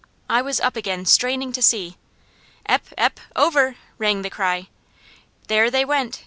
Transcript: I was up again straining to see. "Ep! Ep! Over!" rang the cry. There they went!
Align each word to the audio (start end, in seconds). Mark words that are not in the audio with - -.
I 0.27 0.41
was 0.41 0.59
up 0.59 0.75
again 0.75 1.05
straining 1.05 1.51
to 1.51 1.61
see. 1.61 1.95
"Ep! 2.65 2.87
Ep! 2.97 3.19
Over!" 3.35 3.75
rang 3.99 4.23
the 4.23 4.31
cry. 4.31 4.67
There 5.47 5.69
they 5.69 5.85
went! 5.85 6.19